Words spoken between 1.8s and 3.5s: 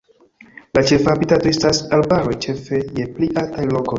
arbaroj, ĉefe je pli